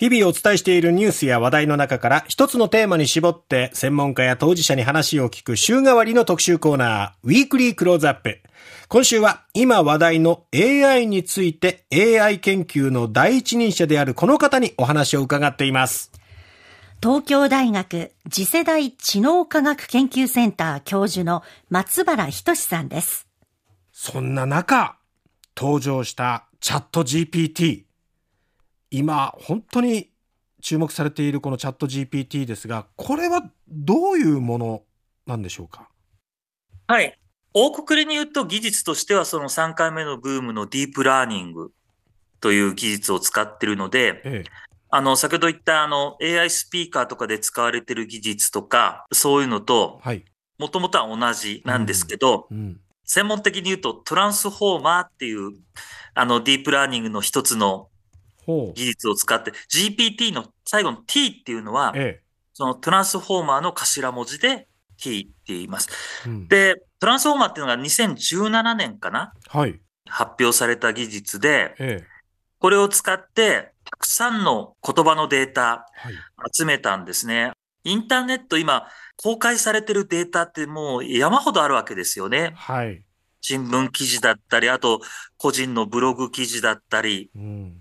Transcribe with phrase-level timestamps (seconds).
[0.00, 8.40] 日々お伝えしているニュースや話題の中から一つのテーマに絞って専門家や当事者に話を聞く週替わりの特集コーナー、ウィークリークローズアップ。
[8.88, 16.10] 今週は今話題の AI について AI 研究の第一人者であるこの方にお話を伺っています。
[17.02, 23.26] 東京大学次世代知能科学研究センター教授の松原仁さんです。
[23.92, 24.96] そんな中、
[25.54, 27.89] 登場したチャット GPT。
[28.90, 30.10] 今本当に
[30.60, 34.82] 注目されているこのチャット GPT ですがこれはどういうもの
[35.26, 35.88] なんでしょうか？
[36.86, 37.16] はい。
[37.52, 41.72] 大くくりに言うと技術としてはその3回目のブームのディープラーニング
[42.40, 44.50] という技術を使っているので、ええ、
[44.88, 50.00] あの、先ほど言ったあの AI スピーカーとかで使われている技術とか、そういうのと、
[50.58, 55.52] もともとは同じなんですけど、うんうん、専門的に言うとトランスフォーマーっていう
[56.14, 57.88] あのディープラーニングの一つの
[58.74, 62.22] 技術を使って、GPT の最後の T っていうのは、ええ、
[62.52, 65.88] そのトランスフォーマーの頭文字で T って言います。
[66.26, 69.32] うん、で、トランスフォーマーっていうのが2017年かな？
[69.48, 69.80] はい。
[70.06, 72.06] 発表された技術で、ええ、
[72.58, 75.86] これを使って、たくさんの言葉のデータ
[76.54, 77.46] 集めたんですね。
[77.46, 77.52] は
[77.84, 82.52] い、インターネット今、公開されてるデータってもう山ほどあるわけですよね。
[82.56, 83.04] はい。
[83.42, 85.00] 新聞記事だったり、あと
[85.38, 87.79] 個人のブログ記事だったり、うん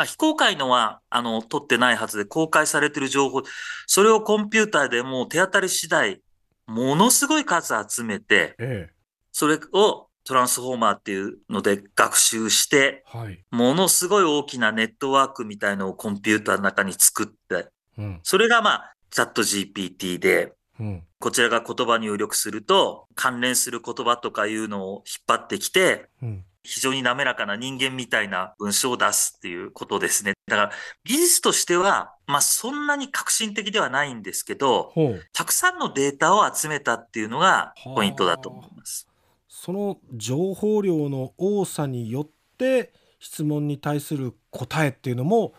[0.00, 3.42] まあ、非公開のは、あの、取ってないはずで、公開されてる情報、
[3.86, 6.22] それをコンピューターでもう手当たり次第、
[6.66, 8.94] ものすごい数集めて、ええ、
[9.30, 30.34] それをトランスフォーマーっていうので学習して、はい、ものすごい大きなネットワークみたいのをコンピューターの中に作って、うん、それがまあ、チャット GPT で、うん、こちらが言葉入力すると、関連する言葉とかいうのを引っ張ってきて、うん、非常に滑らかな人間みたいな文章を出すっていうことですね。
[30.46, 30.70] だから
[31.04, 34.92] 技術としては、まあそんなに革新的ではないんですけど、
[35.32, 39.08] たくさんのデータを集めたっていうのがポイントだと思います。
[39.48, 45.54] その情報量の多さによって質問に対する答えっていうのも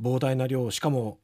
[0.00, 1.18] 膨大な量しかも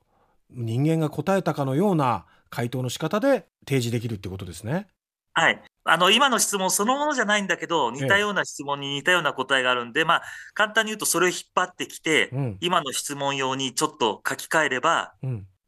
[0.50, 4.86] 人間が答えたかのような回答の仕方で提示できるってことですね。
[5.34, 5.62] はい。
[5.84, 10.22] あの、今の質問そのものじゃないんだけど、似たような質問に似たような答えがあるんで、まあ、
[10.55, 15.12] 簡単に言うとそれを引っ張ってきて、うん、今の質問用にちょっと書き換えれば、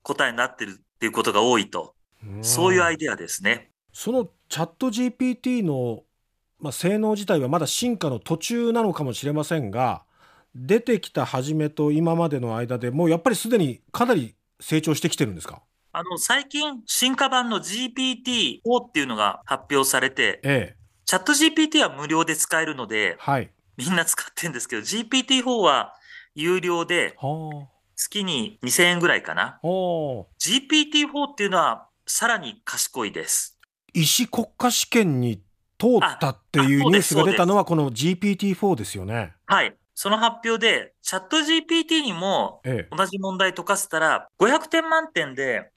[0.03, 1.95] 答えになってるっていうことが多いと。
[2.25, 3.71] うん、そういうアイデアですね。
[3.93, 6.05] そのチャット GPT の、
[6.61, 10.05] まあ、性能自体はまだ進化の途中なのかもしれませんが、
[10.55, 15.61] 出てきた初めと今までの間でもうやっぱりすでにかなり成長してきてるんですか？
[15.99, 20.77] あの、最近、進化版の GPT-4 っていうのが発表されて、ええ、
[21.07, 25.95] チャット GPT は無料で使えるので、はい、みんな使ってるんですけど、GPT-4 は
[26.35, 27.17] 有料で、
[27.95, 29.59] 月に2000円ぐらいかな。
[29.63, 33.59] GPT-4 っていうのはさらに賢いです。
[33.95, 35.41] 医師国家試験に
[35.79, 39.33] 通ったっていうニュースが出たのはこの GPT-4 ですよね。
[39.47, 39.75] はい。
[39.95, 42.61] その発表で、チャット GPT にも
[42.95, 45.71] 同じ問題解かせたら、500点満点で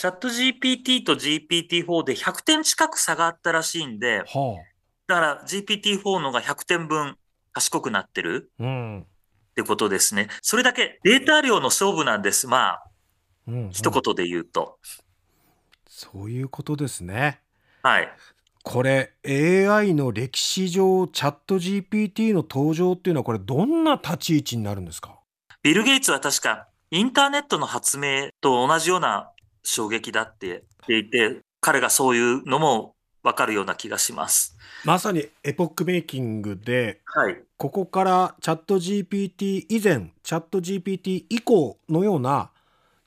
[0.00, 4.64] チャット GPT と GPT-4 で100点近く差があったらしいんで、はあ、
[5.06, 7.18] だから GPT-4 のが100点分
[7.52, 9.04] 賢くなってる、うん、っ
[9.56, 10.28] てことですね。
[10.40, 12.46] それだけデータ量の勝負なんです。
[12.46, 12.82] まあ、
[13.46, 14.78] うんうん、一言で言うと。
[15.86, 17.42] そういうことですね。
[17.82, 18.08] はい。
[18.62, 25.18] これ AI の歴史上チャット GPT の登場っていうのはこれどんな立ち位置になるんですか？
[25.62, 29.30] ビル・ゲイツは確かインターネットの発明と同じような
[29.62, 34.56] 衝撃だって言っていて、彼がそういうのもわかるような気がします。
[34.84, 42.50] まさにエポックメイキングで、はい、ここからチャット GPT 以前、チャット GPT 以降のような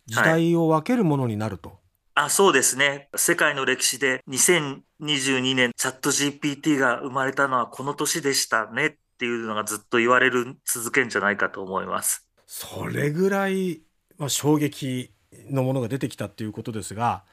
[0.06, 1.70] 時代を分けるものになると。
[1.70, 1.80] はい、
[2.26, 3.10] あそうですね。
[3.16, 12.28] 世界の歴史で2022年チャット GPT が生まれたのはこの年でしたねっていうのがずっと言われる続けんじゃないかと思います。
[12.46, 13.82] それぐらい、
[14.18, 15.12] まあ、衝撃
[15.50, 17.24] のものが出てきたっていうことですが、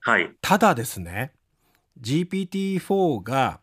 [0.00, 1.32] はい、ただですね
[2.00, 3.60] GPT-4 が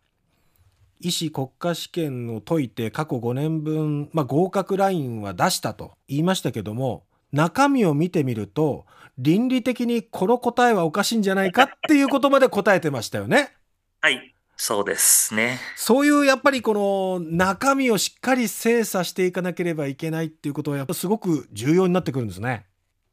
[1.00, 8.86] 医師国家試験を解いて過去5年分、まあ、合格ラインは出したと言いましたけども中身を見てみると
[9.18, 13.52] 倫理的にこの答えはおかしいんじゃないかっていうことまで答えてましたよね。
[14.00, 15.60] はいそうですね。
[15.76, 22.64] そういうやっぱりこの中身をしっかり精査していかなければいけないっていうことはやっぱすごく重要になってくるんですね。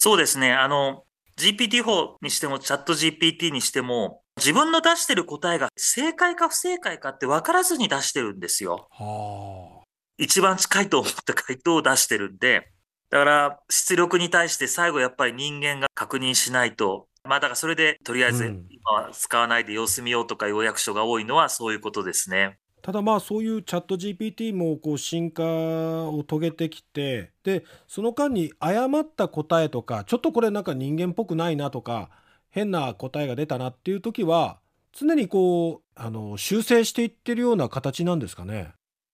[0.03, 0.51] そうですね。
[0.51, 1.05] あの、
[1.38, 8.89] GPT-4 にしても、チャット GPT にしても、自分の出してる答えが正解か不正解かって分からずに出してるんですよ。
[8.91, 9.83] はあ、
[10.17, 12.69] 一番近いと思った回答を出してるんで、
[13.11, 22.57] だから出力に対して最後やっぱり人間が確認しないと、まあだからそれでとりあえず今は使わないで様子見ようとか要約書が多いのはそういうことですね。
[22.83, 32.09] ただまあそういうチャット GPT もこう進化を遂げてきてでその間に誤った答えとかちょっとこれなんか人間っぽくないなとか
[32.50, 34.59] 変な答えが出たなっていう時は
[34.91, 38.74] 常にこうあの修正していってるような形なんですかね。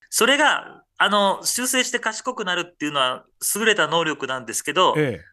[0.10, 3.24] それがあの修正して賢くなるっていうのは
[3.56, 5.26] 優れた能力なんですけど、ええ、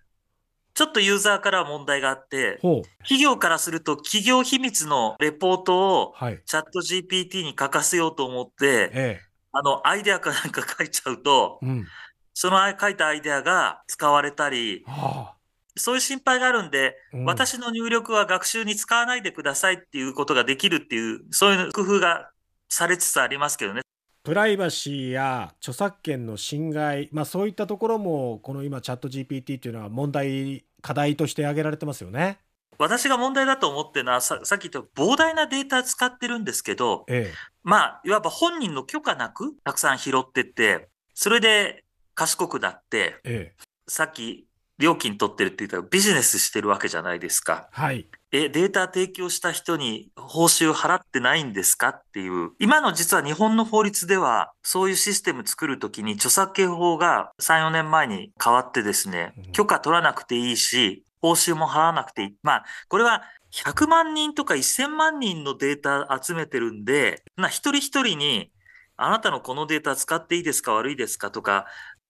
[0.77, 2.61] ちょっとユーザーからは問題があって、
[2.99, 6.15] 企業からすると企業秘密のレポートを
[6.45, 9.21] チャット GPT に書かせようと思って、ええ、
[9.53, 11.87] あの、アイデアかなんか書いちゃうと、うん、
[12.35, 15.37] その書いたアイデアが使われたり、はあ、
[15.77, 22.31] そういう心配があるんで、うん、私の入力は学習に使わないでくださいっていうことができるっていう、そういう工夫が
[22.69, 23.81] されつつありますけどね。
[24.27, 32.39] プライバシーや著作権の侵害、まあ、そういったところもこの今チャット GPT っていうのは問題課題として挙げられてますよね。
[32.79, 37.35] 私が問題だと思ってるのはささっき言った膨大なデータ使ってるんですけど、ええ、
[37.65, 41.85] まあいわば本人の許可なくたくさん拾ってってそれで
[42.15, 44.47] 賢くなって、ええ、さっき
[44.79, 47.69] 料金取ってるって言ったらビジネスしてるわけじゃないですか。
[47.73, 48.07] はい。
[48.33, 51.91] え、データ提供した人に報酬払ってないんですか？
[51.91, 52.51] っていう。
[52.59, 62.35] 今の実は日本の法律では、そういうシステム作るときに著作権法が3、4年前に変わってですね、許可取らなくていいし、報酬も払わなくていい。
[62.43, 68.51] まあ、これは100万人とか1000万人のデータ集めてるんで、な、一人一人に、
[68.99, 70.73] あなたのこのデータ使っていいですか？
[70.73, 71.31] 悪いですか？
[71.31, 71.67] とか、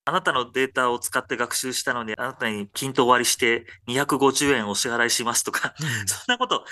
[0.06, 6.64] あなたのデータを使って学習したのに、あなたに均等割りして250円お支払いしますとか、うん、そんなこと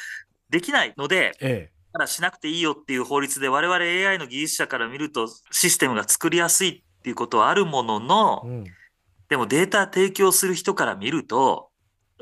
[0.50, 8.64] できないので、ええ、ただしなくていいよっていう法律で我々 AI の技術者から見るとシステムが作りやすいっていうことはあるものの、うん、
[9.28, 11.70] でもデータ提供する人から見ると、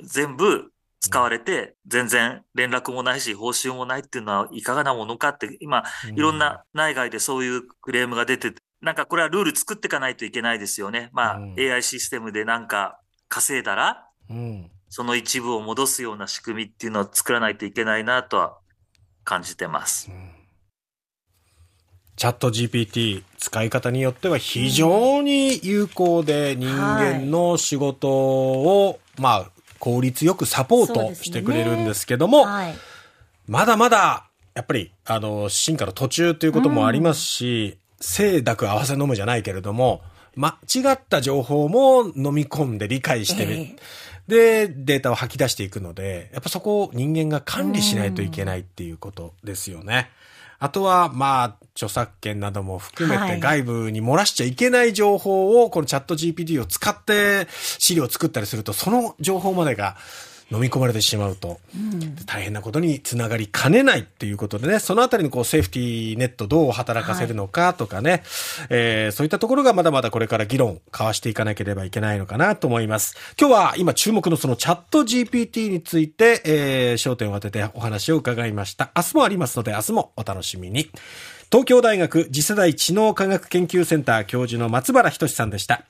[0.02, 11.08] 全部使われて、全然連絡もないし、報酬もないっていうのはいかがなものかって、今、いろんな内外でそういうクレームが出てなんかこれはルール作っていかないといけないですよね。
[11.12, 18.58] まあ、うん、AI システムでなんか稼いだら、うん、その一部を戻すような仕組みっていうのを作らないといけないなとは
[19.22, 20.10] 感じてます。
[20.10, 20.30] うん、
[22.16, 32.74] チャット GPT 使い方によっては非常に有効で人間の仕事を、まあ、効率よくサポートしてくれるんですけども、ねはい、
[33.46, 34.24] まだまだ
[34.54, 40.02] やっぱり、あの、進化の途中ということもありますし、清濁合わせ飲むじゃないけれども、
[40.34, 43.76] 間違った情報も飲み込んで理解してね、
[44.28, 50.10] えー、で、データを吐き出していくので、やっぱそこを人間が管理しないといけないっていうことですよね。
[50.58, 59.96] あとは、まあ、著作権なども含めて外部に漏らしちゃいけない情報を、このチャット GPT を使って資料を作ったりすると、その情報までが
[60.52, 61.60] 飲み込まれてしまうと、
[62.26, 68.20] 大変なことにつながりかねないっていうことでね、そのあたりのこうセーフティーネットどう働かせるのかとかね、はい、
[68.68, 73.16] えー、そういったところがまだまだこれから議論、交わしていかなければいけないのかなと思います。
[73.40, 78.92] 今日は今注目のそのチャット GPT について、えー、焦点を当ててお話を伺いました。
[78.94, 80.90] 明日もありますので、明日もお楽しみに。
[81.50, 85.80] 東京大学次世代知能科学研究センター教授の松原仁さんでした。